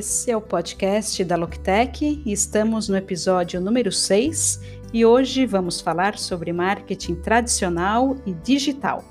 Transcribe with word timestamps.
Esse 0.00 0.30
é 0.30 0.36
o 0.36 0.40
podcast 0.40 1.22
da 1.26 1.36
Loctec 1.36 2.22
e 2.24 2.32
estamos 2.32 2.88
no 2.88 2.96
episódio 2.96 3.60
número 3.60 3.92
6 3.92 4.58
e 4.94 5.04
hoje 5.04 5.44
vamos 5.44 5.82
falar 5.82 6.16
sobre 6.16 6.54
marketing 6.54 7.16
tradicional 7.16 8.16
e 8.24 8.32
digital. 8.32 9.04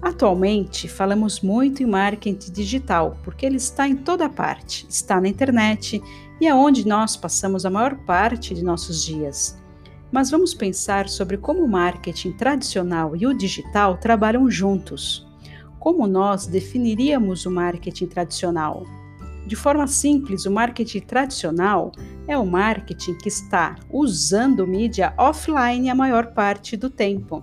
Atualmente 0.00 0.86
falamos 0.86 1.40
muito 1.40 1.82
em 1.82 1.86
marketing 1.86 2.52
digital 2.52 3.18
porque 3.24 3.44
ele 3.44 3.56
está 3.56 3.88
em 3.88 3.96
toda 3.96 4.28
parte, 4.28 4.86
está 4.88 5.20
na 5.20 5.26
internet 5.26 6.00
e 6.40 6.46
é 6.46 6.54
onde 6.54 6.86
nós 6.86 7.16
passamos 7.16 7.66
a 7.66 7.70
maior 7.70 7.96
parte 8.04 8.54
de 8.54 8.62
nossos 8.62 9.04
dias. 9.04 9.60
Mas 10.12 10.30
vamos 10.30 10.54
pensar 10.54 11.08
sobre 11.08 11.36
como 11.36 11.64
o 11.64 11.68
marketing 11.68 12.34
tradicional 12.34 13.16
e 13.16 13.26
o 13.26 13.36
digital 13.36 13.96
trabalham 13.96 14.48
juntos. 14.48 15.26
Como 15.80 16.06
nós 16.06 16.46
definiríamos 16.46 17.44
o 17.46 17.50
marketing 17.50 18.06
tradicional? 18.06 18.86
De 19.48 19.56
forma 19.56 19.86
simples, 19.86 20.44
o 20.44 20.50
marketing 20.50 21.00
tradicional 21.00 21.90
é 22.26 22.36
o 22.36 22.44
marketing 22.44 23.14
que 23.14 23.30
está 23.30 23.76
usando 23.90 24.66
mídia 24.66 25.14
offline 25.16 25.88
a 25.88 25.94
maior 25.94 26.34
parte 26.34 26.76
do 26.76 26.90
tempo. 26.90 27.42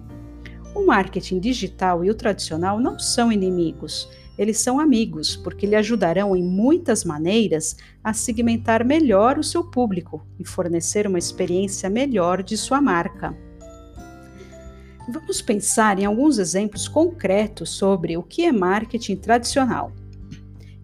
O 0.76 0.86
marketing 0.86 1.40
digital 1.40 2.06
e 2.06 2.12
o 2.12 2.14
tradicional 2.14 2.80
não 2.80 3.00
são 3.00 3.32
inimigos, 3.32 4.08
eles 4.38 4.60
são 4.60 4.80
amigos, 4.80 5.36
porque 5.36 5.66
lhe 5.66 5.76
ajudarão 5.76 6.36
em 6.36 6.44
muitas 6.44 7.04
maneiras 7.04 7.76
a 8.04 8.14
segmentar 8.14 8.86
melhor 8.86 9.40
o 9.40 9.44
seu 9.44 9.64
público 9.64 10.24
e 10.38 10.46
fornecer 10.46 11.08
uma 11.08 11.18
experiência 11.18 11.90
melhor 11.90 12.44
de 12.44 12.56
sua 12.56 12.80
marca. 12.80 13.36
Vamos 15.12 15.42
pensar 15.42 15.98
em 15.98 16.06
alguns 16.06 16.38
exemplos 16.38 16.88
concretos 16.88 17.72
sobre 17.72 18.16
o 18.16 18.22
que 18.22 18.44
é 18.44 18.52
marketing 18.52 19.16
tradicional. 19.16 19.92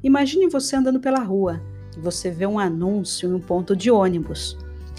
Imagine 0.03 0.47
você 0.47 0.75
andando 0.75 0.99
pela 0.99 1.19
rua 1.19 1.61
e 1.95 1.99
você 1.99 2.31
vê 2.31 2.47
um 2.47 2.57
anúncio 2.57 3.29
em 3.29 3.33
um 3.33 3.39
ponto 3.39 3.75
de 3.75 3.91
ônibus. 3.91 4.57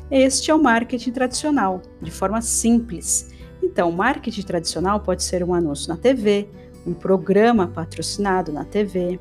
Este 0.08 0.50
é 0.50 0.54
o 0.54 0.62
marketing 0.62 1.10
tradicional, 1.10 1.82
de 2.00 2.10
forma 2.10 2.40
simples. 2.40 3.30
Então, 3.60 3.90
o 3.90 3.92
marketing 3.92 4.42
tradicional 4.42 5.00
pode 5.00 5.24
ser 5.24 5.42
um 5.42 5.54
anúncio 5.54 5.88
na 5.88 5.96
TV, 5.96 6.48
um 6.86 6.94
programa 6.94 7.66
patrocinado 7.66 8.52
na 8.52 8.64
TV. 8.64 9.18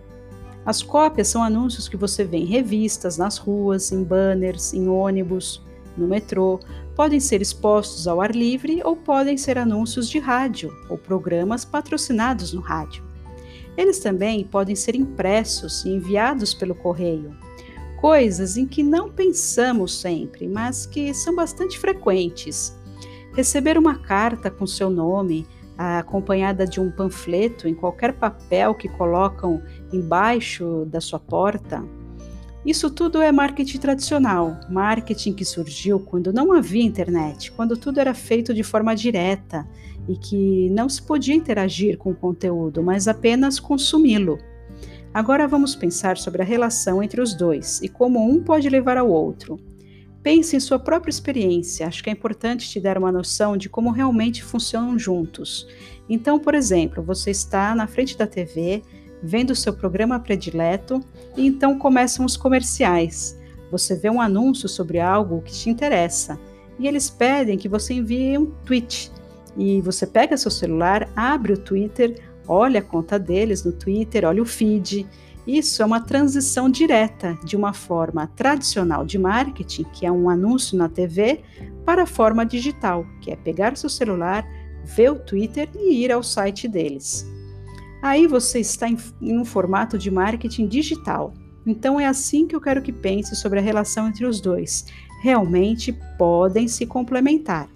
As 0.63 0.83
cópias 0.83 1.29
são 1.29 1.41
anúncios 1.41 1.87
que 1.87 1.97
você 1.97 2.23
vê 2.23 2.37
em 2.37 2.45
revistas, 2.45 3.17
nas 3.17 3.37
ruas, 3.37 3.91
em 3.91 4.03
banners, 4.03 4.75
em 4.75 4.87
ônibus, 4.87 5.65
no 5.97 6.07
metrô. 6.07 6.59
Podem 6.95 7.19
ser 7.19 7.41
expostos 7.41 8.07
ao 8.07 8.21
ar 8.21 8.35
livre 8.35 8.81
ou 8.83 8.95
podem 8.95 9.35
ser 9.35 9.57
anúncios 9.57 10.07
de 10.07 10.19
rádio 10.19 10.71
ou 10.87 10.97
programas 10.97 11.65
patrocinados 11.65 12.53
no 12.53 12.61
rádio. 12.61 13.10
Eles 13.77 13.99
também 13.99 14.43
podem 14.43 14.75
ser 14.75 14.95
impressos 14.95 15.85
e 15.85 15.89
enviados 15.89 16.53
pelo 16.53 16.75
correio. 16.75 17.35
Coisas 17.99 18.57
em 18.57 18.65
que 18.65 18.81
não 18.83 19.11
pensamos 19.11 19.99
sempre, 19.99 20.47
mas 20.47 20.85
que 20.85 21.13
são 21.13 21.35
bastante 21.35 21.77
frequentes. 21.77 22.75
Receber 23.33 23.77
uma 23.77 23.99
carta 23.99 24.49
com 24.49 24.65
seu 24.65 24.89
nome, 24.89 25.47
acompanhada 25.77 26.65
de 26.67 26.79
um 26.79 26.91
panfleto 26.91 27.67
em 27.67 27.73
qualquer 27.73 28.13
papel 28.13 28.75
que 28.75 28.89
colocam 28.89 29.61
embaixo 29.91 30.85
da 30.85 30.99
sua 30.99 31.19
porta. 31.19 31.83
Isso 32.63 32.91
tudo 32.91 33.21
é 33.21 33.31
marketing 33.31 33.79
tradicional, 33.79 34.59
marketing 34.69 35.33
que 35.33 35.43
surgiu 35.43 35.99
quando 35.99 36.31
não 36.31 36.53
havia 36.53 36.83
internet, 36.83 37.51
quando 37.51 37.75
tudo 37.75 37.99
era 37.99 38.13
feito 38.13 38.53
de 38.53 38.61
forma 38.61 38.95
direta, 38.95 39.67
e 40.11 40.17
que 40.17 40.69
não 40.71 40.89
se 40.89 41.01
podia 41.01 41.33
interagir 41.33 41.97
com 41.97 42.11
o 42.11 42.15
conteúdo, 42.15 42.83
mas 42.83 43.07
apenas 43.07 43.61
consumi-lo. 43.61 44.37
Agora 45.13 45.47
vamos 45.47 45.73
pensar 45.73 46.17
sobre 46.17 46.41
a 46.41 46.45
relação 46.45 47.01
entre 47.01 47.21
os 47.21 47.33
dois 47.33 47.81
e 47.81 47.87
como 47.87 48.29
um 48.29 48.43
pode 48.43 48.69
levar 48.69 48.97
ao 48.97 49.09
outro. 49.09 49.57
Pense 50.21 50.55
em 50.55 50.59
sua 50.59 50.77
própria 50.77 51.09
experiência, 51.09 51.87
acho 51.87 52.03
que 52.03 52.09
é 52.09 52.13
importante 52.13 52.69
te 52.69 52.79
dar 52.79 52.97
uma 52.97 53.11
noção 53.11 53.55
de 53.55 53.69
como 53.69 53.89
realmente 53.89 54.43
funcionam 54.43 54.99
juntos. 54.99 55.65
Então, 56.09 56.37
por 56.37 56.55
exemplo, 56.55 57.01
você 57.01 57.31
está 57.31 57.73
na 57.73 57.87
frente 57.87 58.17
da 58.17 58.27
TV, 58.27 58.81
vendo 59.23 59.55
seu 59.55 59.73
programa 59.73 60.19
predileto, 60.19 61.01
e 61.37 61.47
então 61.47 61.79
começam 61.79 62.25
os 62.25 62.35
comerciais. 62.35 63.39
Você 63.71 63.95
vê 63.95 64.09
um 64.09 64.19
anúncio 64.19 64.67
sobre 64.67 64.99
algo 64.99 65.41
que 65.41 65.53
te 65.53 65.69
interessa, 65.69 66.37
e 66.77 66.87
eles 66.87 67.09
pedem 67.09 67.57
que 67.57 67.69
você 67.69 67.93
envie 67.93 68.37
um 68.37 68.47
tweet 68.65 69.11
e 69.57 69.81
você 69.81 70.07
pega 70.07 70.37
seu 70.37 70.51
celular, 70.51 71.09
abre 71.15 71.53
o 71.53 71.57
Twitter, 71.57 72.21
olha 72.47 72.79
a 72.79 72.83
conta 72.83 73.19
deles 73.19 73.63
no 73.63 73.71
Twitter, 73.71 74.25
olha 74.25 74.41
o 74.41 74.45
feed. 74.45 75.07
Isso 75.45 75.81
é 75.81 75.85
uma 75.85 75.99
transição 75.99 76.69
direta 76.69 77.37
de 77.43 77.55
uma 77.55 77.73
forma 77.73 78.27
tradicional 78.35 79.05
de 79.05 79.17
marketing, 79.17 79.83
que 79.93 80.05
é 80.05 80.11
um 80.11 80.29
anúncio 80.29 80.77
na 80.77 80.87
TV, 80.87 81.41
para 81.83 82.03
a 82.03 82.07
forma 82.07 82.45
digital, 82.45 83.05
que 83.21 83.31
é 83.31 83.35
pegar 83.35 83.75
seu 83.75 83.89
celular, 83.89 84.47
ver 84.83 85.11
o 85.11 85.19
Twitter 85.19 85.69
e 85.75 86.03
ir 86.03 86.11
ao 86.11 86.21
site 86.21 86.67
deles. 86.67 87.25
Aí 88.01 88.27
você 88.27 88.59
está 88.59 88.87
em, 88.87 88.97
em 89.21 89.37
um 89.37 89.45
formato 89.45 89.97
de 89.97 90.09
marketing 90.09 90.67
digital. 90.67 91.33
Então 91.65 91.99
é 91.99 92.07
assim 92.07 92.47
que 92.47 92.55
eu 92.55 92.61
quero 92.61 92.81
que 92.81 92.91
pense 92.91 93.35
sobre 93.35 93.59
a 93.59 93.61
relação 93.61 94.07
entre 94.07 94.25
os 94.25 94.41
dois. 94.41 94.85
Realmente 95.21 95.93
podem 96.17 96.67
se 96.67 96.85
complementar. 96.85 97.69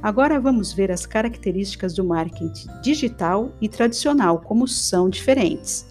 Agora 0.00 0.38
vamos 0.38 0.72
ver 0.72 0.92
as 0.92 1.04
características 1.04 1.94
do 1.94 2.04
marketing 2.04 2.68
digital 2.82 3.52
e 3.60 3.68
tradicional, 3.68 4.40
como 4.40 4.68
são 4.68 5.10
diferentes. 5.10 5.86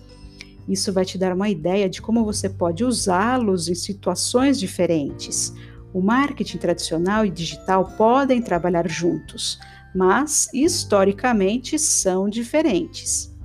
Isso 0.68 0.94
vai 0.94 1.04
te 1.04 1.18
dar 1.18 1.34
uma 1.34 1.50
ideia 1.50 1.90
de 1.90 2.02
como 2.02 2.24
você 2.24 2.50
pode 2.50 2.86
usá-los 2.86 3.68
em 3.68 3.76
situações 3.76 4.60
diferentes. 4.60 5.54
O 5.94 6.02
marketing 6.02 6.58
tradicional 6.58 7.26
e 7.26 7.30
digital 7.30 7.94
podem 7.98 8.42
trabalhar 8.42 8.88
juntos, 8.90 9.60
mas 9.94 10.48
historicamente 10.54 11.78
são 11.78 12.30
diferentes. 12.30 13.36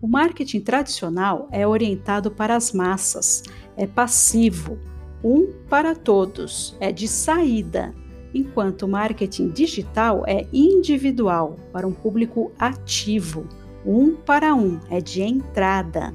O 0.00 0.08
marketing 0.08 0.60
tradicional 0.60 1.48
é 1.52 1.66
orientado 1.66 2.30
para 2.30 2.56
as 2.56 2.72
massas, 2.72 3.42
é 3.76 3.86
passivo, 3.86 4.78
um 5.22 5.52
para 5.68 5.94
todos, 5.94 6.76
é 6.78 6.92
de 6.92 7.08
saída, 7.08 7.92
enquanto 8.34 8.82
o 8.82 8.88
marketing 8.88 9.48
digital 9.48 10.24
é 10.26 10.46
individual 10.52 11.58
para 11.72 11.86
um 11.86 11.92
público 11.92 12.52
ativo, 12.58 13.46
um 13.84 14.14
para 14.14 14.54
um, 14.54 14.78
é 14.90 15.00
de 15.00 15.22
entrada. 15.22 16.14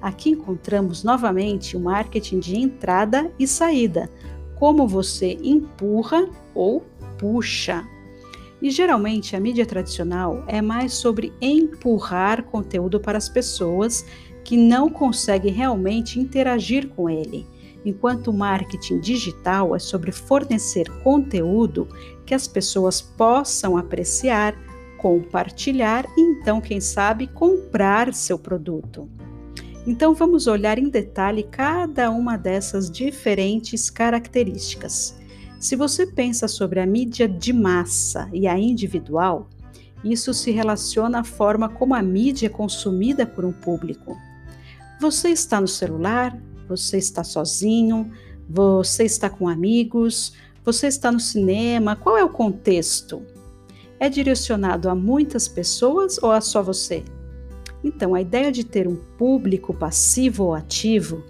Aqui 0.00 0.30
encontramos 0.30 1.02
novamente 1.02 1.76
o 1.76 1.80
marketing 1.80 2.38
de 2.38 2.56
entrada 2.56 3.32
e 3.38 3.46
saída, 3.46 4.08
como 4.54 4.86
você 4.86 5.36
empurra 5.42 6.28
ou 6.54 6.84
puxa. 7.18 7.84
E 8.60 8.70
geralmente 8.70 9.36
a 9.36 9.40
mídia 9.40 9.66
tradicional 9.66 10.44
é 10.46 10.60
mais 10.60 10.94
sobre 10.94 11.32
empurrar 11.40 12.44
conteúdo 12.44 13.00
para 13.00 13.18
as 13.18 13.28
pessoas 13.28 14.04
que 14.44 14.56
não 14.56 14.88
conseguem 14.88 15.52
realmente 15.52 16.18
interagir 16.18 16.88
com 16.88 17.08
ele 17.08 17.46
enquanto 17.88 18.28
o 18.28 18.36
marketing 18.36 19.00
digital 19.00 19.74
é 19.74 19.78
sobre 19.78 20.12
fornecer 20.12 20.88
conteúdo 21.02 21.88
que 22.26 22.34
as 22.34 22.46
pessoas 22.46 23.00
possam 23.00 23.76
apreciar, 23.76 24.54
compartilhar 24.98 26.04
e 26.16 26.20
então, 26.20 26.60
quem 26.60 26.80
sabe, 26.80 27.26
comprar 27.26 28.12
seu 28.12 28.38
produto. 28.38 29.08
Então 29.86 30.14
vamos 30.14 30.46
olhar 30.46 30.78
em 30.78 30.90
detalhe 30.90 31.42
cada 31.42 32.10
uma 32.10 32.36
dessas 32.36 32.90
diferentes 32.90 33.88
características. 33.88 35.16
Se 35.58 35.74
você 35.74 36.06
pensa 36.06 36.46
sobre 36.46 36.78
a 36.78 36.86
mídia 36.86 37.26
de 37.26 37.52
massa 37.52 38.28
e 38.32 38.46
a 38.46 38.58
individual, 38.58 39.48
isso 40.04 40.32
se 40.32 40.50
relaciona 40.50 41.20
à 41.20 41.24
forma 41.24 41.68
como 41.68 41.94
a 41.94 42.02
mídia 42.02 42.46
é 42.46 42.50
consumida 42.50 43.26
por 43.26 43.44
um 43.44 43.52
público. 43.52 44.16
Você 45.00 45.30
está 45.30 45.60
no 45.60 45.68
celular, 45.68 46.36
você 46.68 46.98
está 46.98 47.24
sozinho? 47.24 48.10
Você 48.48 49.04
está 49.04 49.30
com 49.30 49.48
amigos? 49.48 50.34
Você 50.64 50.86
está 50.86 51.10
no 51.10 51.20
cinema? 51.20 51.96
Qual 51.96 52.16
é 52.16 52.24
o 52.24 52.28
contexto? 52.28 53.22
É 53.98 54.08
direcionado 54.08 54.88
a 54.88 54.94
muitas 54.94 55.48
pessoas 55.48 56.22
ou 56.22 56.30
a 56.30 56.40
só 56.40 56.62
você? 56.62 57.02
Então, 57.82 58.14
a 58.14 58.20
ideia 58.20 58.52
de 58.52 58.64
ter 58.64 58.86
um 58.86 58.96
público 59.16 59.72
passivo 59.72 60.44
ou 60.44 60.54
ativo 60.54 61.22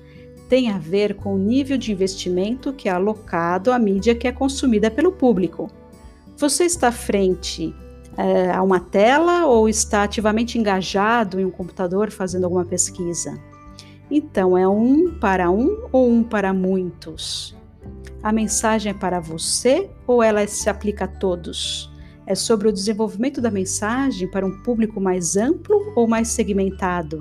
tem 0.48 0.70
a 0.70 0.78
ver 0.78 1.14
com 1.14 1.34
o 1.34 1.38
nível 1.38 1.76
de 1.76 1.92
investimento 1.92 2.72
que 2.72 2.88
é 2.88 2.92
alocado 2.92 3.70
à 3.70 3.78
mídia 3.78 4.14
que 4.14 4.26
é 4.26 4.32
consumida 4.32 4.90
pelo 4.90 5.12
público. 5.12 5.70
Você 6.36 6.64
está 6.64 6.90
frente 6.90 7.74
é, 8.16 8.50
a 8.50 8.62
uma 8.62 8.80
tela 8.80 9.46
ou 9.46 9.68
está 9.68 10.02
ativamente 10.02 10.58
engajado 10.58 11.38
em 11.38 11.44
um 11.44 11.50
computador 11.50 12.10
fazendo 12.10 12.44
alguma 12.44 12.64
pesquisa? 12.64 13.38
Então, 14.10 14.56
é 14.56 14.66
um 14.66 15.18
para 15.18 15.50
um 15.50 15.86
ou 15.92 16.10
um 16.10 16.22
para 16.22 16.52
muitos? 16.54 17.54
A 18.22 18.32
mensagem 18.32 18.90
é 18.90 18.94
para 18.94 19.20
você 19.20 19.90
ou 20.06 20.22
ela 20.22 20.46
se 20.46 20.70
aplica 20.70 21.04
a 21.04 21.08
todos? 21.08 21.92
É 22.26 22.34
sobre 22.34 22.68
o 22.68 22.72
desenvolvimento 22.72 23.40
da 23.40 23.50
mensagem 23.50 24.30
para 24.30 24.46
um 24.46 24.62
público 24.62 25.00
mais 25.00 25.36
amplo 25.36 25.92
ou 25.94 26.08
mais 26.08 26.28
segmentado? 26.28 27.20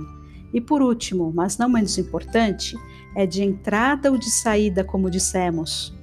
E 0.54 0.62
por 0.62 0.82
último, 0.82 1.32
mas 1.34 1.58
não 1.58 1.70
menos 1.70 1.98
importante, 1.98 2.76
é 3.16 3.26
de 3.26 3.44
entrada 3.44 4.12
ou 4.12 4.18
de 4.18 4.30
saída, 4.30 4.84
como 4.84 5.10
dissemos. 5.10 5.96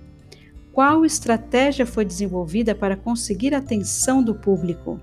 Qual 0.72 1.04
estratégia 1.04 1.86
foi 1.86 2.04
desenvolvida 2.04 2.74
para 2.74 2.96
conseguir 2.96 3.54
a 3.54 3.58
atenção 3.58 4.22
do 4.22 4.34
público? 4.34 5.00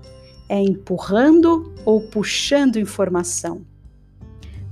É 0.48 0.60
empurrando 0.60 1.74
ou 1.84 2.02
puxando 2.02 2.78
informação? 2.78 3.64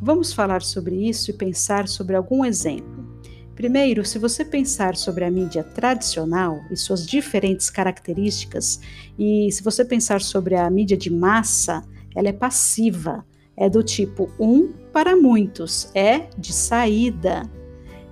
Vamos 0.03 0.33
falar 0.33 0.63
sobre 0.63 0.97
isso 0.97 1.31
e 1.31 1.35
pensar 1.35 1.87
sobre 1.87 2.17
algum 2.17 2.43
exemplo. 2.43 3.07
Primeiro, 3.55 4.03
se 4.03 4.19
você 4.19 4.43
pensar 4.43 4.97
sobre 4.97 5.25
a 5.27 5.31
mídia 5.31 5.63
tradicional 5.63 6.59
e 6.71 6.77
suas 6.77 7.07
diferentes 7.07 7.69
características, 7.69 8.81
e 9.19 9.53
se 9.53 9.63
você 9.63 9.85
pensar 9.85 10.23
sobre 10.23 10.55
a 10.57 10.71
mídia 10.71 10.97
de 10.97 11.11
massa, 11.11 11.83
ela 12.17 12.29
é 12.29 12.33
passiva, 12.33 13.27
é 13.55 13.69
do 13.69 13.83
tipo 13.83 14.31
um 14.41 14.73
para 14.91 15.15
muitos, 15.15 15.91
é 15.95 16.31
de 16.39 16.55
saída. 16.55 17.43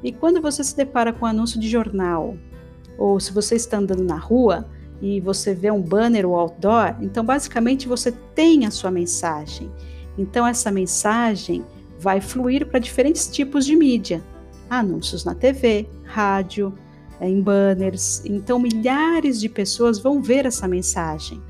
E 0.04 0.12
quando 0.12 0.42
você 0.42 0.62
se 0.62 0.76
depara 0.76 1.10
com 1.10 1.24
um 1.24 1.28
anúncio 1.28 1.58
de 1.58 1.70
jornal, 1.70 2.36
ou 2.98 3.18
se 3.18 3.32
você 3.32 3.54
está 3.54 3.78
andando 3.78 4.04
na 4.04 4.18
rua 4.18 4.68
e 5.00 5.22
você 5.22 5.54
vê 5.54 5.70
um 5.70 5.80
banner 5.80 6.28
ou 6.28 6.34
outdoor, 6.34 6.96
então 7.00 7.24
basicamente 7.24 7.88
você 7.88 8.12
tem 8.34 8.66
a 8.66 8.70
sua 8.70 8.90
mensagem. 8.90 9.72
Então 10.18 10.46
essa 10.46 10.70
mensagem 10.70 11.64
vai 11.98 12.20
fluir 12.20 12.66
para 12.66 12.78
diferentes 12.78 13.26
tipos 13.28 13.64
de 13.66 13.76
mídia 13.76 14.22
anúncios 14.70 15.24
na 15.24 15.34
TV, 15.34 15.88
rádio, 16.04 16.74
é, 17.20 17.28
em 17.28 17.40
banners. 17.40 18.22
Então, 18.24 18.58
milhares 18.58 19.40
de 19.40 19.48
pessoas 19.48 19.98
vão 19.98 20.22
ver 20.22 20.46
essa 20.46 20.68
mensagem. 20.68 21.42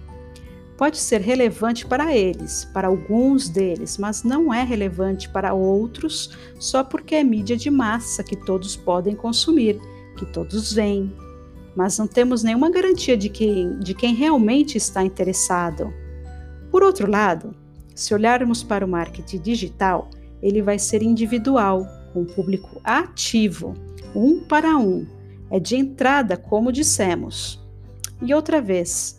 Pode 0.77 0.97
ser 0.99 1.21
relevante 1.21 1.85
para 1.85 2.17
eles, 2.17 2.65
para 2.67 2.87
alguns 2.87 3.49
deles, 3.49 3.99
mas 3.99 4.23
não 4.23 4.55
é 4.55 4.63
relevante 4.63 5.29
para 5.29 5.53
outros 5.53 6.31
só 6.59 6.85
porque 6.85 7.17
é 7.17 7.25
mídia 7.25 7.57
de 7.57 7.69
massa 7.69 8.23
que 8.23 8.37
todos 8.37 8.77
podem 8.77 9.17
consumir, 9.17 9.81
que 10.17 10.25
todos 10.27 10.73
veem. 10.73 11.13
Mas 11.75 11.99
não 11.99 12.07
temos 12.07 12.45
nenhuma 12.45 12.71
garantia 12.71 13.17
de 13.17 13.29
quem, 13.29 13.79
de 13.81 13.93
quem 13.93 14.15
realmente 14.15 14.79
está 14.79 15.03
interessado. 15.03 15.93
Por 16.71 16.85
outro 16.85 17.11
lado, 17.11 17.55
se 17.93 18.15
olharmos 18.15 18.63
para 18.63 18.85
o 18.85 18.89
marketing 18.89 19.41
digital, 19.41 20.09
ele 20.43 20.63
vai 20.63 20.79
ser 20.79 21.03
individual, 21.03 21.87
com 22.13 22.25
público 22.25 22.81
ativo, 22.83 23.75
um 24.15 24.41
para 24.41 24.77
um, 24.77 25.07
é 25.51 25.59
de 25.59 25.77
entrada, 25.77 26.37
como 26.37 26.73
dissemos. 26.73 27.65
E 28.21 28.35
outra 28.35 28.61
vez, 28.61 29.19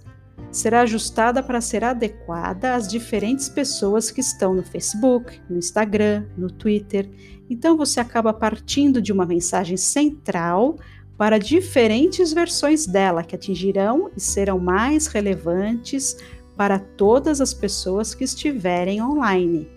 será 0.52 0.82
ajustada 0.82 1.44
para 1.44 1.62
ser 1.62 1.84
adequada 1.84 2.76
às 2.76 2.88
diferentes 2.88 3.50
pessoas 3.50 4.10
que 4.12 4.22
estão 4.22 4.54
no 4.54 4.64
Facebook, 4.64 5.40
no 5.50 5.58
Instagram, 5.58 6.26
no 6.38 6.50
Twitter. 6.52 7.10
Então 7.50 7.78
você 7.78 8.00
acaba 8.00 8.34
partindo 8.34 9.02
de 9.02 9.12
uma 9.12 9.26
mensagem 9.26 9.78
central 9.78 10.78
para 11.18 11.38
diferentes 11.38 12.32
versões 12.32 12.86
dela 12.86 13.24
que 13.24 13.36
atingirão 13.36 14.10
e 14.16 14.22
serão 14.22 14.58
mais 14.58 15.08
relevantes 15.08 16.18
para 16.56 16.80
todas 16.80 17.42
as 17.42 17.54
pessoas 17.54 18.16
que 18.16 18.24
estiverem 18.24 19.02
online. 19.02 19.68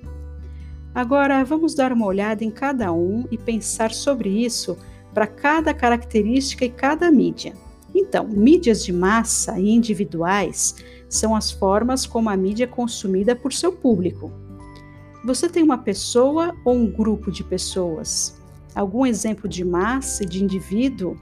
Agora 0.94 1.42
vamos 1.42 1.74
dar 1.74 1.92
uma 1.92 2.06
olhada 2.06 2.44
em 2.44 2.50
cada 2.50 2.92
um 2.92 3.24
e 3.30 3.38
pensar 3.38 3.92
sobre 3.92 4.28
isso 4.28 4.76
para 5.14 5.26
cada 5.26 5.72
característica 5.72 6.64
e 6.64 6.70
cada 6.70 7.10
mídia. 7.10 7.54
Então, 7.94 8.26
mídias 8.28 8.84
de 8.84 8.92
massa 8.92 9.58
e 9.58 9.70
individuais 9.70 10.76
são 11.08 11.34
as 11.34 11.50
formas 11.50 12.06
como 12.06 12.28
a 12.28 12.36
mídia 12.36 12.64
é 12.64 12.66
consumida 12.66 13.34
por 13.34 13.52
seu 13.52 13.72
público. 13.72 14.30
Você 15.24 15.48
tem 15.48 15.62
uma 15.62 15.78
pessoa 15.78 16.54
ou 16.64 16.74
um 16.74 16.90
grupo 16.90 17.30
de 17.30 17.44
pessoas? 17.44 18.40
Algum 18.74 19.06
exemplo 19.06 19.48
de 19.48 19.64
massa 19.64 20.24
e 20.24 20.26
de 20.26 20.42
indivíduo? 20.42 21.16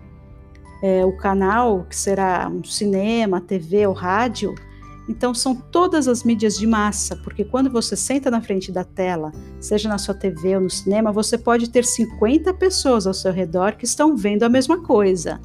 É, 0.82 1.04
o 1.04 1.16
canal, 1.16 1.84
que 1.84 1.94
será 1.94 2.48
um 2.48 2.64
cinema, 2.64 3.40
TV 3.40 3.86
ou 3.86 3.92
rádio, 3.92 4.54
então, 5.10 5.34
são 5.34 5.56
todas 5.56 6.06
as 6.06 6.22
mídias 6.22 6.56
de 6.56 6.68
massa, 6.68 7.16
porque 7.16 7.44
quando 7.44 7.68
você 7.68 7.96
senta 7.96 8.30
na 8.30 8.40
frente 8.40 8.70
da 8.70 8.84
tela, 8.84 9.32
seja 9.58 9.88
na 9.88 9.98
sua 9.98 10.14
TV 10.14 10.54
ou 10.54 10.62
no 10.62 10.70
cinema, 10.70 11.10
você 11.10 11.36
pode 11.36 11.68
ter 11.68 11.84
50 11.84 12.54
pessoas 12.54 13.08
ao 13.08 13.12
seu 13.12 13.32
redor 13.32 13.72
que 13.72 13.84
estão 13.84 14.16
vendo 14.16 14.44
a 14.44 14.48
mesma 14.48 14.80
coisa. 14.84 15.40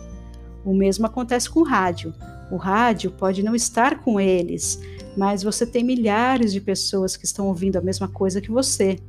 O 0.63 0.71
mesmo 0.71 1.07
acontece 1.07 1.49
com 1.49 1.61
o 1.61 1.63
rádio. 1.63 2.13
O 2.51 2.57
rádio 2.57 3.09
pode 3.09 3.41
não 3.41 3.55
estar 3.55 4.01
com 4.01 4.19
eles, 4.19 4.79
mas 5.17 5.41
você 5.41 5.65
tem 5.65 5.83
milhares 5.83 6.53
de 6.53 6.61
pessoas 6.61 7.17
que 7.17 7.25
estão 7.25 7.47
ouvindo 7.47 7.77
a 7.77 7.81
mesma 7.81 8.07
coisa 8.07 8.39
que 8.39 8.51
você. 8.51 8.99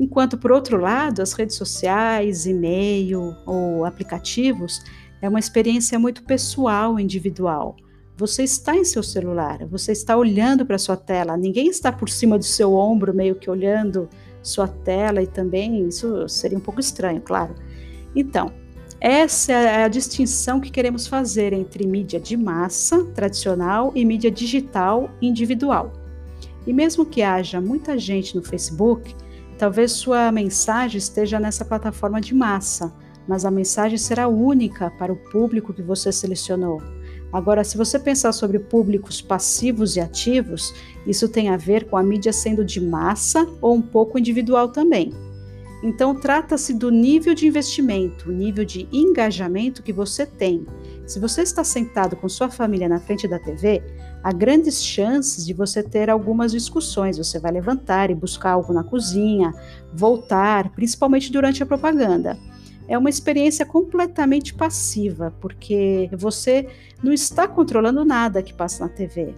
Enquanto, 0.00 0.38
por 0.38 0.50
outro 0.50 0.78
lado, 0.80 1.20
as 1.20 1.34
redes 1.34 1.56
sociais, 1.56 2.46
e-mail 2.46 3.36
ou 3.44 3.84
aplicativos 3.84 4.82
é 5.20 5.28
uma 5.28 5.38
experiência 5.38 5.98
muito 5.98 6.22
pessoal, 6.22 6.98
individual. 6.98 7.76
Você 8.16 8.44
está 8.44 8.76
em 8.76 8.84
seu 8.84 9.02
celular, 9.02 9.66
você 9.66 9.90
está 9.90 10.16
olhando 10.16 10.64
para 10.64 10.78
sua 10.78 10.96
tela, 10.96 11.36
ninguém 11.36 11.66
está 11.66 11.90
por 11.90 12.08
cima 12.08 12.38
do 12.38 12.44
seu 12.44 12.72
ombro, 12.72 13.12
meio 13.12 13.34
que 13.34 13.50
olhando 13.50 14.08
sua 14.40 14.68
tela, 14.68 15.20
e 15.20 15.26
também 15.26 15.88
isso 15.88 16.28
seria 16.28 16.56
um 16.56 16.60
pouco 16.60 16.78
estranho, 16.78 17.20
claro. 17.20 17.56
Então, 18.14 18.52
essa 19.00 19.52
é 19.52 19.82
a 19.82 19.88
distinção 19.88 20.60
que 20.60 20.70
queremos 20.70 21.08
fazer 21.08 21.52
entre 21.52 21.88
mídia 21.88 22.20
de 22.20 22.36
massa, 22.36 23.04
tradicional, 23.06 23.90
e 23.96 24.04
mídia 24.04 24.30
digital, 24.30 25.10
individual. 25.20 25.92
E 26.64 26.72
mesmo 26.72 27.04
que 27.04 27.20
haja 27.20 27.60
muita 27.60 27.98
gente 27.98 28.36
no 28.36 28.44
Facebook, 28.44 29.12
talvez 29.58 29.90
sua 29.90 30.30
mensagem 30.30 30.98
esteja 30.98 31.40
nessa 31.40 31.64
plataforma 31.64 32.20
de 32.20 32.32
massa, 32.32 32.94
mas 33.26 33.44
a 33.44 33.50
mensagem 33.50 33.98
será 33.98 34.28
única 34.28 34.88
para 34.92 35.12
o 35.12 35.16
público 35.16 35.74
que 35.74 35.82
você 35.82 36.12
selecionou. 36.12 36.80
Agora, 37.34 37.64
se 37.64 37.76
você 37.76 37.98
pensar 37.98 38.30
sobre 38.30 38.60
públicos 38.60 39.20
passivos 39.20 39.96
e 39.96 40.00
ativos, 40.00 40.72
isso 41.04 41.28
tem 41.28 41.48
a 41.48 41.56
ver 41.56 41.90
com 41.90 41.96
a 41.96 42.02
mídia 42.02 42.32
sendo 42.32 42.64
de 42.64 42.80
massa 42.80 43.44
ou 43.60 43.74
um 43.74 43.82
pouco 43.82 44.16
individual 44.16 44.68
também. 44.68 45.12
Então, 45.82 46.14
trata-se 46.14 46.72
do 46.72 46.92
nível 46.92 47.34
de 47.34 47.48
investimento, 47.48 48.30
nível 48.30 48.64
de 48.64 48.88
engajamento 48.92 49.82
que 49.82 49.92
você 49.92 50.24
tem. 50.24 50.64
Se 51.08 51.18
você 51.18 51.42
está 51.42 51.64
sentado 51.64 52.14
com 52.14 52.28
sua 52.28 52.48
família 52.48 52.88
na 52.88 53.00
frente 53.00 53.26
da 53.26 53.40
TV, 53.40 53.82
há 54.22 54.32
grandes 54.32 54.80
chances 54.80 55.44
de 55.44 55.52
você 55.52 55.82
ter 55.82 56.08
algumas 56.08 56.52
discussões. 56.52 57.18
Você 57.18 57.40
vai 57.40 57.50
levantar 57.50 58.12
e 58.12 58.14
buscar 58.14 58.52
algo 58.52 58.72
na 58.72 58.84
cozinha, 58.84 59.52
voltar, 59.92 60.70
principalmente 60.70 61.32
durante 61.32 61.64
a 61.64 61.66
propaganda 61.66 62.38
é 62.86 62.96
uma 62.98 63.10
experiência 63.10 63.64
completamente 63.64 64.54
passiva, 64.54 65.34
porque 65.40 66.10
você 66.12 66.68
não 67.02 67.12
está 67.12 67.48
controlando 67.48 68.04
nada 68.04 68.42
que 68.42 68.52
passa 68.52 68.84
na 68.84 68.90
TV. 68.90 69.34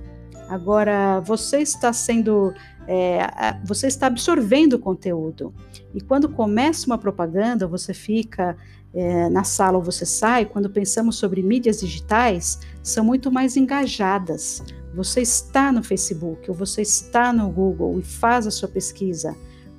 Agora, 0.49 1.21
você 1.21 1.59
está 1.59 1.93
sendo. 1.93 2.55
É, 2.89 3.19
você 3.65 3.89
está 3.89 4.07
absorvendo 4.07 4.75
o 4.75 4.79
conteúdo. 4.79 5.53
E 5.93 6.01
quando 6.01 6.29
começa 6.29 6.87
uma 6.87 6.99
propaganda, 6.99 7.67
você 7.67 7.93
fica 7.93 8.57
é, 8.95 9.29
na 9.29 9.43
sala 9.43 9.77
ou 9.77 9.83
você 9.83 10.07
sai, 10.07 10.45
quando 10.45 10.71
pensamos 10.71 11.17
sobre 11.17 11.43
mídias 11.43 11.81
digitais, 11.81 12.61
são 12.83 13.05
muito 13.05 13.31
mais 13.31 13.57
engajadas. 13.57 14.63
Você 14.95 15.21
está 15.21 15.73
no 15.73 15.83
Facebook 15.83 16.49
ou 16.49 16.57
você 16.57 16.83
está 16.83 17.33
no 17.33 17.51
Google 17.51 17.99
e 17.99 18.03
faz 18.03 18.47
a 18.47 18.51
sua 18.51 18.69
pesquisa. 18.69 19.37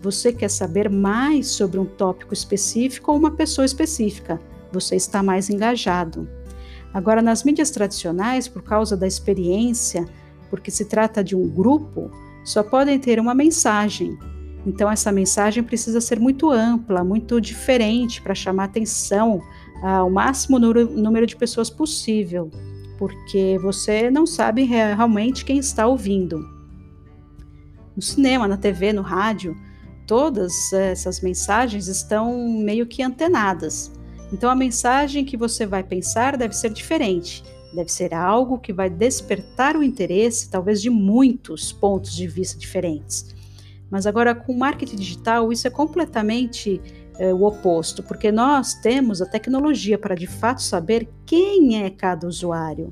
Você 0.07 0.31
quer 0.31 0.49
saber 0.49 0.89
mais 0.89 1.47
sobre 1.47 1.77
um 1.77 1.83
tópico 1.83 2.33
específico 2.33 3.11
ou 3.11 3.17
uma 3.17 3.31
pessoa 3.31 3.65
específica. 3.65 4.39
Você 4.71 4.95
está 4.95 5.21
mais 5.21 5.49
engajado. 5.49 6.29
Agora, 6.93 7.21
nas 7.21 7.43
mídias 7.43 7.71
tradicionais, 7.71 8.47
por 8.47 8.63
causa 8.63 8.95
da 8.95 9.05
experiência, 9.05 10.05
porque 10.49 10.71
se 10.71 10.85
trata 10.85 11.21
de 11.21 11.35
um 11.35 11.45
grupo, 11.49 12.09
só 12.45 12.63
podem 12.63 12.97
ter 12.97 13.19
uma 13.19 13.35
mensagem. 13.35 14.17
Então, 14.65 14.89
essa 14.89 15.11
mensagem 15.11 15.61
precisa 15.61 15.99
ser 15.99 16.21
muito 16.21 16.49
ampla, 16.49 17.03
muito 17.03 17.41
diferente 17.41 18.21
para 18.21 18.33
chamar 18.33 18.63
atenção 18.63 19.41
ao 19.83 20.09
máximo 20.09 20.57
número 20.57 21.27
de 21.27 21.35
pessoas 21.35 21.69
possível, 21.69 22.49
porque 22.97 23.59
você 23.61 24.09
não 24.09 24.25
sabe 24.25 24.63
realmente 24.63 25.43
quem 25.43 25.57
está 25.57 25.85
ouvindo. 25.85 26.39
No 27.93 28.01
cinema, 28.01 28.47
na 28.47 28.55
TV, 28.55 28.93
no 28.93 29.01
rádio, 29.01 29.66
todas 30.07 30.71
essas 30.71 31.19
mensagens 31.19 31.87
estão 31.87 32.47
meio 32.47 32.87
que 32.87 33.03
antenadas. 33.03 33.91
Então 34.31 34.49
a 34.49 34.55
mensagem 34.55 35.25
que 35.25 35.37
você 35.37 35.65
vai 35.65 35.83
pensar 35.83 36.37
deve 36.37 36.55
ser 36.55 36.71
diferente, 36.71 37.43
deve 37.73 37.91
ser 37.91 38.13
algo 38.13 38.57
que 38.57 38.73
vai 38.73 38.89
despertar 38.89 39.75
o 39.75 39.83
interesse, 39.83 40.49
talvez 40.49 40.81
de 40.81 40.89
muitos 40.89 41.71
pontos 41.73 42.15
de 42.15 42.25
vista 42.25 42.57
diferentes. 42.57 43.35
Mas 43.91 44.07
agora 44.07 44.33
com 44.33 44.53
o 44.53 44.57
marketing 44.57 44.95
digital 44.95 45.51
isso 45.51 45.67
é 45.67 45.69
completamente 45.69 46.81
é, 47.19 47.33
o 47.33 47.43
oposto, 47.43 48.01
porque 48.01 48.31
nós 48.31 48.75
temos 48.75 49.21
a 49.21 49.25
tecnologia 49.25 49.97
para 49.97 50.15
de 50.15 50.27
fato 50.27 50.61
saber 50.61 51.09
quem 51.25 51.83
é 51.83 51.89
cada 51.89 52.27
usuário. 52.27 52.91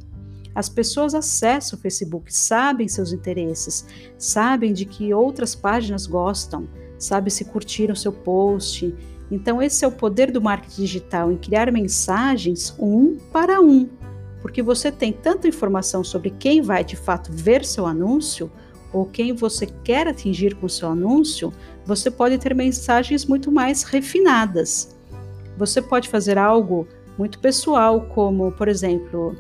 As 0.54 0.70
pessoas 0.70 1.14
acessam 1.14 1.78
o 1.78 1.82
Facebook, 1.82 2.34
sabem 2.34 2.88
seus 2.88 3.12
interesses, 3.12 3.86
sabem 4.18 4.72
de 4.72 4.86
que 4.86 5.14
outras 5.14 5.54
páginas 5.54 6.08
gostam, 6.08 6.66
sabe 7.06 7.32
se 7.32 7.46
curtiram 7.46 7.94
o 7.94 7.98
seu 7.98 8.12
post. 8.12 8.94
Então, 9.32 9.62
esse 9.62 9.84
é 9.84 9.88
o 9.88 9.92
poder 9.92 10.32
do 10.32 10.42
marketing 10.42 10.82
digital 10.82 11.32
em 11.32 11.38
criar 11.38 11.72
mensagens 11.72 12.76
um 12.80 13.18
para 13.32 13.60
um, 13.60 13.90
porque 14.42 14.62
você 14.62 14.92
tem 14.92 15.12
tanta 15.12 15.48
informação 15.48 16.04
sobre 16.04 16.30
quem 16.30 16.62
vai 16.62 16.84
de 16.84 16.96
fato 16.96 17.32
ver 17.32 17.66
seu 17.66 17.86
anúncio 17.86 18.52
ou 18.94 19.06
quem 19.06 19.34
você 19.34 19.66
quer 19.66 20.08
atingir 20.08 20.56
com 20.56 20.70
seu 20.70 20.90
anúncio, 20.90 21.52
você 21.86 22.10
pode 22.10 22.38
ter 22.38 22.56
mensagens 22.56 23.26
muito 23.26 23.52
mais 23.52 23.84
refinadas. 23.84 24.96
Você 25.58 25.82
pode 25.82 26.08
fazer 26.08 26.38
algo 26.38 26.88
muito 27.18 27.40
pessoal, 27.40 28.02
como, 28.02 28.52
por 28.54 28.68
exemplo, 28.68 29.36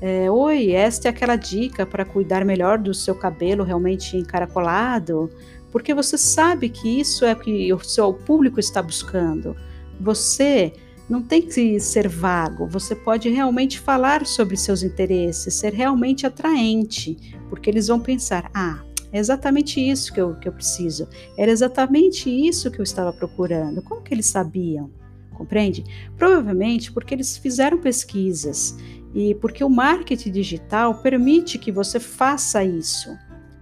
é, 0.00 0.30
Oi, 0.30 0.72
esta 0.72 1.08
é 1.08 1.10
aquela 1.10 1.34
dica 1.36 1.84
para 1.84 2.04
cuidar 2.04 2.44
melhor 2.44 2.78
do 2.78 2.94
seu 2.94 3.14
cabelo 3.14 3.64
realmente 3.64 4.16
encaracolado, 4.16 5.28
porque 5.70 5.94
você 5.94 6.16
sabe 6.16 6.68
que 6.68 7.00
isso 7.00 7.24
é 7.24 7.32
o 7.32 7.36
que 7.36 7.72
o 7.72 7.80
seu 7.80 8.12
público 8.12 8.58
está 8.58 8.82
buscando. 8.82 9.56
Você 10.00 10.72
não 11.08 11.22
tem 11.22 11.42
que 11.42 11.80
ser 11.80 12.06
vago, 12.06 12.66
você 12.66 12.94
pode 12.94 13.28
realmente 13.28 13.80
falar 13.80 14.26
sobre 14.26 14.56
seus 14.56 14.82
interesses, 14.82 15.54
ser 15.54 15.72
realmente 15.72 16.26
atraente, 16.26 17.16
porque 17.48 17.70
eles 17.70 17.88
vão 17.88 17.98
pensar: 17.98 18.50
ah, 18.54 18.82
é 19.10 19.18
exatamente 19.18 19.80
isso 19.80 20.12
que 20.12 20.20
eu, 20.20 20.34
que 20.36 20.48
eu 20.48 20.52
preciso, 20.52 21.08
era 21.36 21.50
exatamente 21.50 22.28
isso 22.28 22.70
que 22.70 22.78
eu 22.78 22.82
estava 22.82 23.12
procurando. 23.12 23.82
Como 23.82 24.02
que 24.02 24.12
eles 24.12 24.26
sabiam? 24.26 24.90
Compreende? 25.32 25.84
Provavelmente 26.16 26.92
porque 26.92 27.14
eles 27.14 27.36
fizeram 27.36 27.78
pesquisas 27.78 28.76
e 29.14 29.34
porque 29.36 29.64
o 29.64 29.70
marketing 29.70 30.32
digital 30.32 31.00
permite 31.00 31.58
que 31.58 31.72
você 31.72 31.98
faça 31.98 32.62
isso. 32.62 33.16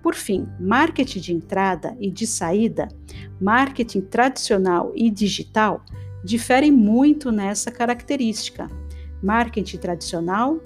Por 0.06 0.14
fim, 0.14 0.46
marketing 0.60 1.18
de 1.18 1.32
entrada 1.34 1.96
e 1.98 2.08
de 2.08 2.28
saída, 2.28 2.86
marketing 3.40 4.02
tradicional 4.02 4.92
e 4.94 5.10
digital 5.10 5.84
diferem 6.22 6.70
muito 6.70 7.32
nessa 7.32 7.72
característica. 7.72 8.70
Marketing 9.20 9.78
tradicional, 9.78 10.60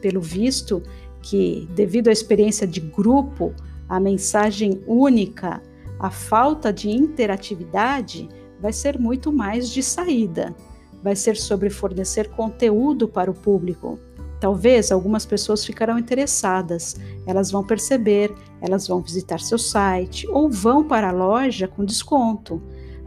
pelo 0.00 0.20
visto 0.20 0.82
que, 1.22 1.68
devido 1.72 2.08
à 2.08 2.10
experiência 2.10 2.66
de 2.66 2.80
grupo, 2.80 3.54
a 3.88 4.00
mensagem 4.00 4.82
única, 4.88 5.62
a 6.00 6.10
falta 6.10 6.72
de 6.72 6.90
interatividade, 6.90 8.28
vai 8.60 8.72
ser 8.72 8.98
muito 8.98 9.32
mais 9.32 9.70
de 9.70 9.84
saída. 9.84 10.52
Vai 11.00 11.14
ser 11.14 11.36
sobre 11.36 11.70
fornecer 11.70 12.28
conteúdo 12.30 13.06
para 13.06 13.30
o 13.30 13.34
público, 13.34 14.00
Talvez 14.40 14.90
algumas 14.90 15.26
pessoas 15.26 15.64
ficarão 15.64 15.98
interessadas, 15.98 16.96
elas 17.26 17.50
vão 17.50 17.62
perceber, 17.62 18.34
elas 18.62 18.88
vão 18.88 19.02
visitar 19.02 19.38
seu 19.38 19.58
site 19.58 20.26
ou 20.28 20.48
vão 20.48 20.82
para 20.82 21.10
a 21.10 21.12
loja 21.12 21.68
com 21.68 21.84
desconto. 21.84 22.60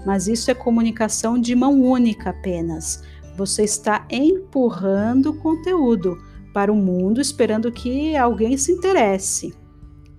Mas 0.06 0.28
isso 0.28 0.52
é 0.52 0.54
comunicação 0.54 1.40
de 1.40 1.56
mão 1.56 1.82
única 1.82 2.30
apenas. 2.30 3.04
Você 3.36 3.63
está 3.63 4.06
empurrando 4.12 5.34
conteúdo 5.34 6.22
para 6.54 6.72
o 6.72 6.75
mundo 6.75 7.20
esperando 7.20 7.72
que 7.72 8.16
alguém 8.16 8.56
se 8.56 8.72
interesse, 8.72 9.56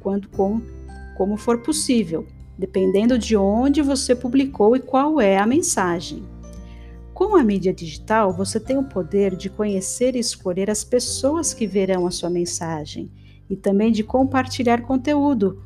quando 0.01 0.29
com, 0.31 0.61
como 1.17 1.37
for 1.37 1.59
possível, 1.59 2.27
dependendo 2.59 3.17
de 3.17 3.37
onde 3.37 3.81
você 3.83 4.17
publicou 4.17 4.75
e 4.75 4.81
qual 4.81 5.21
é 5.21 5.39
a 5.39 5.47
mensagem. 5.47 6.25
Com 7.15 7.37
a 7.37 7.45
mídia 7.45 7.73
digital, 7.73 8.33
você 8.33 8.59
tem 8.59 8.77
o 8.77 8.83
poder 8.83 9.37
de 9.37 9.49
conhecer 9.49 10.17
e 10.17 10.19
escolher 10.19 10.69
as 10.69 10.83
pessoas 10.83 11.55
que 11.55 11.65
verão 11.65 12.09
a 12.09 12.11
sua 12.11 12.29
mensagem 12.29 13.09
e 13.49 13.55
também 13.55 13.93
de 13.93 14.03
compartilhar 14.03 14.83
conteúdo 14.83 15.63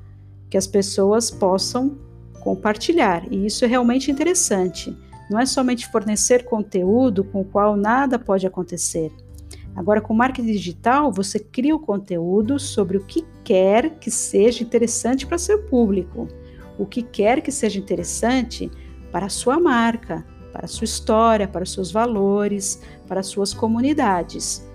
que 0.50 0.58
as 0.58 0.66
pessoas 0.66 1.30
possam 1.30 1.96
compartilhar. 2.40 3.26
E 3.32 3.46
isso 3.46 3.64
é 3.64 3.68
realmente 3.68 4.10
interessante. 4.10 4.94
Não 5.30 5.38
é 5.38 5.46
somente 5.46 5.90
fornecer 5.90 6.44
conteúdo 6.44 7.24
com 7.24 7.40
o 7.40 7.44
qual 7.46 7.78
nada 7.78 8.18
pode 8.18 8.46
acontecer. 8.46 9.10
Agora, 9.74 10.02
com 10.02 10.12
marketing 10.12 10.52
digital, 10.52 11.10
você 11.10 11.38
cria 11.38 11.74
o 11.74 11.80
conteúdo 11.80 12.58
sobre 12.58 12.98
o 12.98 13.04
que 13.06 13.24
quer 13.42 13.98
que 13.98 14.10
seja 14.10 14.62
interessante 14.62 15.26
para 15.26 15.38
seu 15.38 15.62
público, 15.62 16.28
o 16.78 16.84
que 16.84 17.02
quer 17.02 17.40
que 17.40 17.50
seja 17.50 17.78
interessante 17.78 18.70
para 19.10 19.26
a 19.26 19.30
sua 19.30 19.58
marca, 19.58 20.26
para 20.52 20.66
sua 20.66 20.84
história, 20.84 21.46
para 21.46 21.64
seus 21.64 21.90
valores, 21.90 22.80
para 23.06 23.20
as 23.20 23.26
suas 23.26 23.52
comunidades. 23.52 24.66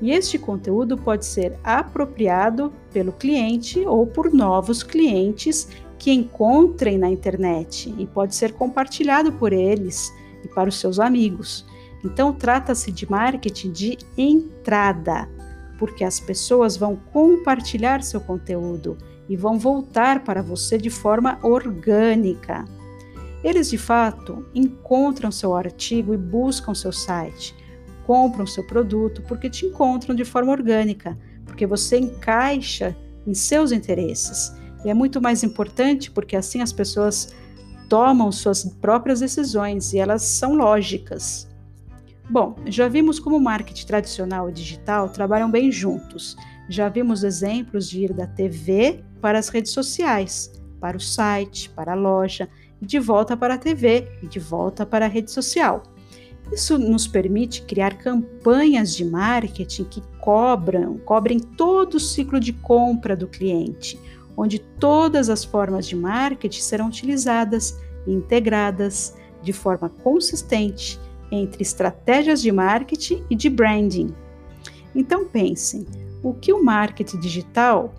E 0.00 0.10
este 0.10 0.38
conteúdo 0.38 0.96
pode 0.96 1.24
ser 1.24 1.58
apropriado 1.62 2.72
pelo 2.92 3.12
cliente 3.12 3.80
ou 3.86 4.06
por 4.06 4.32
novos 4.32 4.82
clientes 4.82 5.68
que 5.98 6.12
encontrem 6.12 6.98
na 6.98 7.08
internet 7.08 7.94
e 7.96 8.06
pode 8.06 8.34
ser 8.34 8.52
compartilhado 8.52 9.32
por 9.32 9.52
eles 9.52 10.12
e 10.44 10.48
para 10.48 10.68
os 10.68 10.78
seus 10.78 11.00
amigos. 11.00 11.64
Então, 12.04 12.34
trata-se 12.34 12.92
de 12.92 13.10
marketing 13.10 13.72
de 13.72 13.98
entrada, 14.18 15.26
porque 15.78 16.04
as 16.04 16.20
pessoas 16.20 16.76
vão 16.76 16.96
compartilhar 16.96 18.02
seu 18.02 18.20
conteúdo 18.20 18.98
e 19.28 19.36
vão 19.36 19.58
voltar 19.58 20.22
para 20.22 20.42
você 20.42 20.76
de 20.76 20.90
forma 20.90 21.38
orgânica. 21.42 22.66
Eles 23.44 23.68
de 23.68 23.76
fato 23.76 24.46
encontram 24.54 25.30
seu 25.30 25.54
artigo 25.54 26.14
e 26.14 26.16
buscam 26.16 26.74
seu 26.74 26.90
site, 26.90 27.54
compram 28.06 28.46
seu 28.46 28.66
produto 28.66 29.20
porque 29.28 29.50
te 29.50 29.66
encontram 29.66 30.14
de 30.14 30.24
forma 30.24 30.50
orgânica, 30.50 31.18
porque 31.44 31.66
você 31.66 31.98
encaixa 31.98 32.96
em 33.26 33.34
seus 33.34 33.70
interesses. 33.70 34.50
E 34.82 34.88
é 34.88 34.94
muito 34.94 35.20
mais 35.20 35.44
importante 35.44 36.10
porque 36.10 36.34
assim 36.34 36.62
as 36.62 36.72
pessoas 36.72 37.34
tomam 37.86 38.32
suas 38.32 38.64
próprias 38.64 39.20
decisões 39.20 39.92
e 39.92 39.98
elas 39.98 40.22
são 40.22 40.54
lógicas. 40.54 41.46
Bom, 42.30 42.56
já 42.64 42.88
vimos 42.88 43.18
como 43.20 43.36
o 43.36 43.40
marketing 43.40 43.86
tradicional 43.86 44.48
e 44.48 44.52
digital 44.52 45.10
trabalham 45.10 45.50
bem 45.50 45.70
juntos. 45.70 46.34
Já 46.66 46.88
vimos 46.88 47.22
exemplos 47.22 47.90
de 47.90 48.04
ir 48.04 48.14
da 48.14 48.26
TV 48.26 49.04
para 49.20 49.38
as 49.38 49.50
redes 49.50 49.72
sociais, 49.72 50.50
para 50.80 50.96
o 50.96 51.00
site, 51.00 51.68
para 51.68 51.92
a 51.92 51.94
loja 51.94 52.48
de 52.84 52.98
volta 52.98 53.36
para 53.36 53.54
a 53.54 53.58
TV 53.58 54.08
e 54.22 54.26
de 54.26 54.38
volta 54.38 54.84
para 54.84 55.06
a 55.06 55.08
rede 55.08 55.30
social. 55.30 55.82
Isso 56.52 56.78
nos 56.78 57.06
permite 57.06 57.62
criar 57.62 57.96
campanhas 57.96 58.94
de 58.94 59.04
marketing 59.04 59.84
que 59.84 60.02
cobram, 60.20 60.98
cobrem 60.98 61.38
todo 61.38 61.94
o 61.94 62.00
ciclo 62.00 62.38
de 62.38 62.52
compra 62.52 63.16
do 63.16 63.26
cliente, 63.26 63.98
onde 64.36 64.58
todas 64.58 65.28
as 65.30 65.44
formas 65.44 65.86
de 65.86 65.96
marketing 65.96 66.60
serão 66.60 66.88
utilizadas 66.88 67.78
e 68.06 68.12
integradas 68.12 69.14
de 69.42 69.52
forma 69.52 69.88
consistente 69.88 71.00
entre 71.30 71.62
estratégias 71.62 72.40
de 72.40 72.52
marketing 72.52 73.24
e 73.30 73.34
de 73.34 73.48
branding. 73.48 74.14
Então 74.94 75.26
pensem, 75.26 75.86
o 76.22 76.32
que 76.32 76.52
o 76.52 76.62
marketing 76.62 77.18
digital 77.18 77.94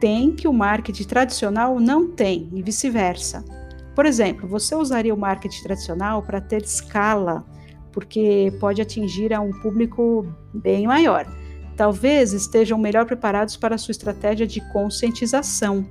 tem 0.00 0.32
que 0.32 0.46
o 0.46 0.52
marketing 0.52 1.04
tradicional 1.04 1.80
não 1.80 2.08
tem 2.10 2.48
e 2.52 2.62
vice-versa. 2.62 3.44
Por 3.96 4.04
exemplo, 4.04 4.46
você 4.46 4.74
usaria 4.74 5.14
o 5.14 5.18
marketing 5.18 5.62
tradicional 5.62 6.22
para 6.22 6.38
ter 6.38 6.62
escala, 6.62 7.46
porque 7.90 8.52
pode 8.60 8.82
atingir 8.82 9.32
a 9.32 9.40
um 9.40 9.50
público 9.62 10.26
bem 10.52 10.86
maior. 10.86 11.26
Talvez 11.78 12.34
estejam 12.34 12.78
melhor 12.78 13.06
preparados 13.06 13.56
para 13.56 13.74
a 13.74 13.78
sua 13.78 13.92
estratégia 13.92 14.46
de 14.46 14.60
conscientização, 14.70 15.88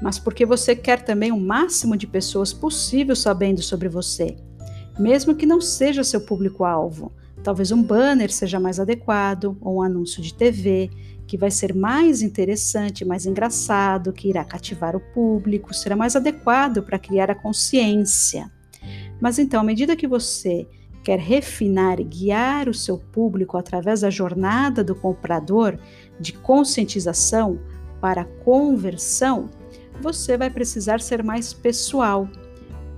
mas 0.00 0.18
porque 0.18 0.46
você 0.46 0.74
quer 0.74 1.04
também 1.04 1.30
o 1.30 1.38
máximo 1.38 1.94
de 1.94 2.06
pessoas 2.06 2.54
possível 2.54 3.14
sabendo 3.14 3.60
sobre 3.60 3.88
você, 3.90 4.34
mesmo 4.98 5.34
que 5.34 5.44
não 5.44 5.60
seja 5.60 6.02
seu 6.02 6.22
público-alvo. 6.22 7.12
Talvez 7.46 7.70
um 7.70 7.80
banner 7.80 8.32
seja 8.32 8.58
mais 8.58 8.80
adequado, 8.80 9.56
ou 9.60 9.76
um 9.76 9.82
anúncio 9.82 10.20
de 10.20 10.34
TV, 10.34 10.90
que 11.28 11.38
vai 11.38 11.48
ser 11.48 11.72
mais 11.72 12.20
interessante, 12.20 13.04
mais 13.04 13.24
engraçado, 13.24 14.12
que 14.12 14.28
irá 14.28 14.44
cativar 14.44 14.96
o 14.96 15.00
público, 15.14 15.72
será 15.72 15.94
mais 15.94 16.16
adequado 16.16 16.82
para 16.82 16.98
criar 16.98 17.30
a 17.30 17.36
consciência. 17.36 18.50
Mas 19.20 19.38
então, 19.38 19.60
à 19.60 19.62
medida 19.62 19.94
que 19.94 20.08
você 20.08 20.66
quer 21.04 21.20
refinar 21.20 22.00
e 22.00 22.04
guiar 22.04 22.68
o 22.68 22.74
seu 22.74 22.98
público 22.98 23.56
através 23.56 24.00
da 24.00 24.10
jornada 24.10 24.82
do 24.82 24.96
comprador 24.96 25.78
de 26.18 26.32
conscientização 26.32 27.60
para 28.00 28.24
conversão, 28.24 29.48
você 30.02 30.36
vai 30.36 30.50
precisar 30.50 31.00
ser 31.00 31.22
mais 31.22 31.52
pessoal. 31.52 32.28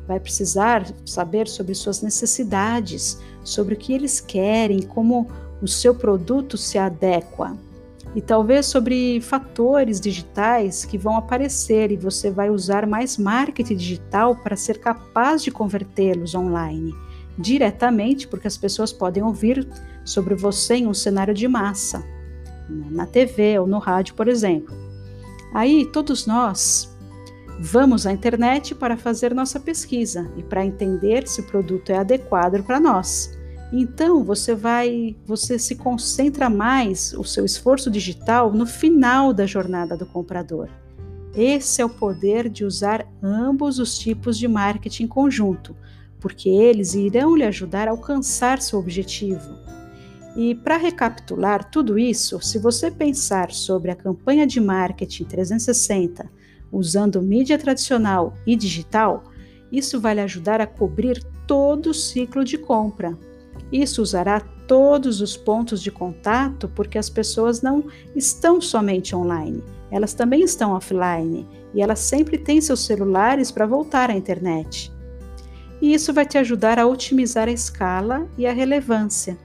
Vai 0.07 0.19
precisar 0.19 0.90
saber 1.05 1.47
sobre 1.47 1.75
suas 1.75 2.00
necessidades, 2.00 3.19
sobre 3.49 3.75
o 3.75 3.76
que 3.76 3.93
eles 3.93 4.21
querem, 4.21 4.83
como 4.83 5.28
o 5.61 5.67
seu 5.67 5.95
produto 5.95 6.57
se 6.57 6.78
adequa 6.78 7.57
e 8.14 8.23
talvez 8.23 8.67
sobre 8.67 9.21
fatores 9.21 10.00
digitais 10.00 10.85
que 10.85 10.97
vão 10.97 11.17
aparecer 11.17 11.93
e 11.93 11.97
você 11.97 12.31
vai 12.31 12.49
usar 12.49 12.87
mais 12.87 13.19
marketing 13.19 13.76
digital 13.76 14.35
para 14.37 14.57
ser 14.57 14.78
capaz 14.78 15.43
de 15.43 15.50
convertê-los 15.50 16.35
online 16.35 16.95
diretamente, 17.38 18.26
porque 18.26 18.49
as 18.49 18.57
pessoas 18.57 18.93
podem 18.93 19.23
ouvir 19.23 19.69
sobre 20.05 20.35
você 20.35 20.76
em 20.76 20.87
um 20.88 20.95
cenário 20.95 21.33
de 21.33 21.47
massa, 21.47 22.05
na 22.69 23.07
TV 23.07 23.59
ou 23.59 23.67
no 23.67 23.78
rádio, 23.78 24.14
por 24.14 24.26
exemplo. 24.26 24.75
Aí 25.55 25.87
todos 25.87 26.26
nós 26.26 26.97
Vamos 27.61 28.07
à 28.07 28.12
internet 28.12 28.73
para 28.73 28.97
fazer 28.97 29.35
nossa 29.35 29.59
pesquisa 29.59 30.31
e 30.37 30.45
para 30.45 30.64
entender 30.64 31.26
se 31.26 31.40
o 31.40 31.45
produto 31.45 31.90
é 31.90 31.99
adequado 31.99 32.62
para 32.62 32.78
nós. 32.78 33.37
Então 33.72 34.25
você 34.25 34.54
vai, 34.54 35.16
você 35.26 35.58
se 35.58 35.76
concentra 35.76 36.48
mais 36.48 37.12
o 37.12 37.25
seu 37.25 37.44
esforço 37.44 37.90
digital 37.90 38.52
no 38.52 38.66
final 38.66 39.32
da 39.32 39.44
jornada 39.44 39.96
do 39.96 40.06
comprador. 40.06 40.68
Esse 41.34 41.82
é 41.82 41.84
o 41.84 41.90
poder 41.90 42.48
de 42.48 42.64
usar 42.64 43.06
ambos 43.22 43.78
os 43.78 43.98
tipos 43.98 44.38
de 44.38 44.48
marketing 44.48 45.04
em 45.04 45.08
conjunto, 45.08 45.76
porque 46.18 46.48
eles 46.48 46.94
irão 46.94 47.37
lhe 47.37 47.44
ajudar 47.44 47.87
a 47.87 47.90
alcançar 47.90 48.60
seu 48.60 48.78
objetivo. 48.78 49.56
E 50.34 50.54
para 50.54 50.76
recapitular 50.76 51.70
tudo 51.70 51.98
isso, 51.98 52.40
se 52.40 52.58
você 52.58 52.90
pensar 52.90 53.50
sobre 53.50 53.90
a 53.90 53.96
campanha 53.96 54.46
de 54.46 54.60
marketing 54.60 55.25
360 55.25 56.30
usando 56.70 57.22
mídia 57.22 57.58
tradicional 57.58 58.34
e 58.46 58.54
digital, 58.54 59.25
isso 59.70 60.00
vai 60.00 60.14
lhe 60.14 60.20
ajudar 60.20 60.60
a 60.60 60.66
cobrir 60.66 61.22
todo 61.46 61.90
o 61.90 61.94
ciclo 61.94 62.44
de 62.44 62.58
compra. 62.58 63.18
Isso 63.72 64.02
usará 64.02 64.40
todos 64.66 65.20
os 65.20 65.37
pontos 65.37 65.82
de 65.82 65.90
contato 65.90 66.68
porque 66.75 66.98
as 66.98 67.08
pessoas 67.08 67.62
não 67.62 67.84
estão 68.14 68.60
somente 68.60 69.14
online, 69.14 69.62
elas 69.90 70.14
também 70.14 70.42
estão 70.42 70.72
offline 70.72 71.46
e 71.75 71.82
elas 71.82 71.98
sempre 71.98 72.38
têm 72.38 72.60
seus 72.60 72.80
celulares 72.80 73.50
para 73.50 73.66
voltar 73.66 74.10
à 74.10 74.14
internet. 74.14 74.92
E 75.80 75.94
isso 75.94 76.12
vai 76.12 76.26
te 76.26 76.37
ajudar 76.38 76.78
a 76.78 76.87
otimizar 76.87 77.48
a 77.48 77.52
escala 77.52 78.28
e 78.37 78.46
a 78.46 78.52
relevância. 78.52 79.38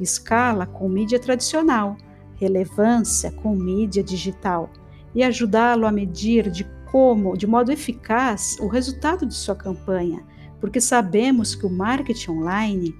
Escala 0.00 0.66
com 0.66 0.88
mídia 0.88 1.18
tradicional, 1.18 1.96
relevância 2.36 3.32
com 3.32 3.54
mídia 3.54 4.02
digital 4.02 4.70
e 5.14 5.22
ajudá-lo 5.22 5.86
a 5.86 5.92
medir 5.92 6.50
de 6.50 6.64
como, 6.90 7.36
de 7.36 7.46
modo 7.46 7.72
eficaz, 7.72 8.56
o 8.60 8.66
resultado 8.66 9.26
de 9.26 9.34
sua 9.34 9.54
campanha, 9.54 10.24
porque 10.60 10.80
sabemos 10.80 11.54
que 11.54 11.66
o 11.66 11.70
marketing 11.70 12.30
online, 12.30 12.94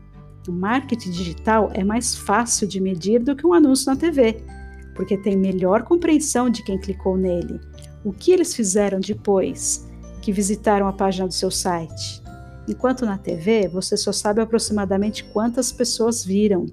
o 0.48 0.52
marketing 0.52 1.10
digital 1.10 1.70
é 1.74 1.84
mais 1.84 2.14
fácil 2.14 2.66
de 2.66 2.80
medir 2.80 3.22
do 3.22 3.36
que 3.36 3.46
um 3.46 3.52
anúncio 3.52 3.92
na 3.92 3.96
TV, 3.96 4.42
porque 4.94 5.16
tem 5.16 5.36
melhor 5.36 5.82
compreensão 5.82 6.48
de 6.48 6.62
quem 6.62 6.78
clicou 6.78 7.16
nele, 7.16 7.60
o 8.04 8.12
que 8.12 8.32
eles 8.32 8.54
fizeram 8.54 8.98
depois 8.98 9.86
que 10.22 10.32
visitaram 10.32 10.88
a 10.88 10.92
página 10.92 11.28
do 11.28 11.34
seu 11.34 11.50
site. 11.50 12.22
Enquanto 12.66 13.06
na 13.06 13.16
TV, 13.16 13.68
você 13.68 13.96
só 13.96 14.12
sabe 14.12 14.40
aproximadamente 14.40 15.24
quantas 15.24 15.72
pessoas 15.72 16.24
viram. 16.24 16.66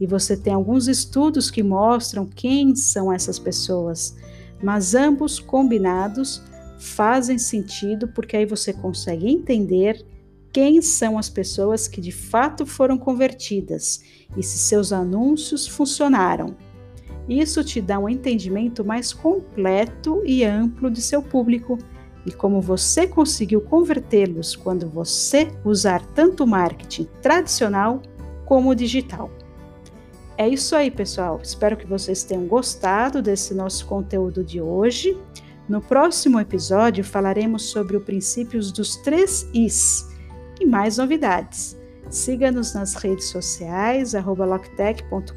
E 0.00 0.06
você 0.06 0.36
tem 0.36 0.52
alguns 0.52 0.88
estudos 0.88 1.50
que 1.50 1.62
mostram 1.62 2.26
quem 2.26 2.74
são 2.74 3.12
essas 3.12 3.38
pessoas, 3.38 4.16
mas 4.62 4.94
ambos 4.94 5.38
combinados 5.38 6.42
fazem 6.78 7.38
sentido 7.38 8.08
porque 8.08 8.36
aí 8.36 8.46
você 8.46 8.72
consegue 8.72 9.28
entender 9.28 10.04
quem 10.52 10.82
são 10.82 11.16
as 11.16 11.28
pessoas 11.28 11.86
que 11.86 12.00
de 12.00 12.12
fato 12.12 12.66
foram 12.66 12.98
convertidas 12.98 14.02
e 14.36 14.42
se 14.42 14.58
seus 14.58 14.92
anúncios 14.92 15.66
funcionaram. 15.66 16.56
Isso 17.28 17.62
te 17.62 17.80
dá 17.80 17.98
um 17.98 18.08
entendimento 18.08 18.84
mais 18.84 19.12
completo 19.12 20.22
e 20.24 20.44
amplo 20.44 20.90
de 20.90 21.00
seu 21.00 21.22
público 21.22 21.78
e 22.26 22.32
como 22.32 22.60
você 22.60 23.06
conseguiu 23.06 23.60
convertê-los 23.60 24.56
quando 24.56 24.88
você 24.88 25.48
usar 25.64 26.04
tanto 26.14 26.44
o 26.44 26.46
marketing 26.46 27.08
tradicional 27.22 28.02
como 28.44 28.70
o 28.70 28.74
digital. 28.74 29.30
É 30.36 30.48
isso 30.48 30.74
aí, 30.74 30.90
pessoal. 30.90 31.38
Espero 31.42 31.76
que 31.76 31.86
vocês 31.86 32.24
tenham 32.24 32.46
gostado 32.46 33.22
desse 33.22 33.54
nosso 33.54 33.86
conteúdo 33.86 34.42
de 34.42 34.60
hoje. 34.60 35.16
No 35.68 35.80
próximo 35.80 36.40
episódio 36.40 37.04
falaremos 37.04 37.64
sobre 37.64 37.96
os 37.96 38.02
princípios 38.02 38.72
dos 38.72 38.96
três 38.96 39.48
Is 39.54 40.09
e 40.60 40.66
mais 40.66 40.98
novidades. 40.98 41.76
Siga-nos 42.08 42.74
nas 42.74 42.94
redes 42.94 43.28
sociais, 43.28 44.14
loctech.com.br. 44.44 45.34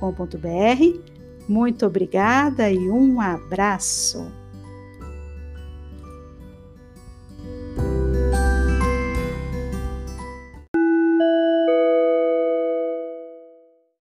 Muito 1.47 1.85
obrigada 1.85 2.69
e 2.69 2.89
um 2.89 3.21
abraço! 3.21 4.42